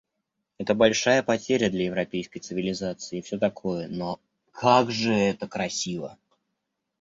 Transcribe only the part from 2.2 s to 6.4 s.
цивилизации и всё такое, но как же это красиво